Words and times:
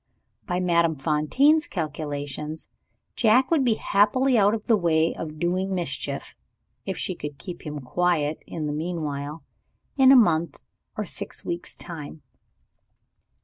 By 0.47 0.59
Madame 0.59 0.95
Fontaine's 0.95 1.67
calculations, 1.67 2.71
Jack 3.15 3.51
would 3.51 3.63
be 3.63 3.75
happily 3.75 4.35
out 4.35 4.55
of 4.55 4.65
the 4.65 4.75
way 4.75 5.13
of 5.13 5.37
doing 5.37 5.75
mischief 5.75 6.33
(if 6.87 6.97
she 6.97 7.13
could 7.13 7.37
keep 7.37 7.67
him 7.67 7.77
quiet 7.81 8.39
in 8.47 8.65
the 8.65 8.73
meanwhile) 8.73 9.43
in 9.97 10.11
a 10.11 10.15
month 10.15 10.63
or 10.97 11.05
six 11.05 11.45
weeks' 11.45 11.75
time. 11.75 12.23